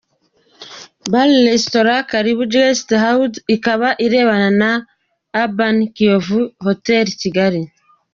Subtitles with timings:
[1.11, 4.71] Bar Restaurant Karibu Guest House ikaba irebana na
[5.43, 7.61] Urban Kiyovu Hotel Kigali.